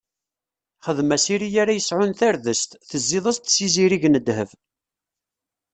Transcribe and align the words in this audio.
Xdem-as 0.87 1.25
iri 1.33 1.49
ara 1.61 1.73
yesɛun 1.77 2.11
tardest, 2.19 2.69
tezziḍ- 2.89 3.29
as-d 3.31 3.45
s 3.55 3.57
izirig 3.67 4.03
n 4.07 4.15
ddheb. 4.19 4.49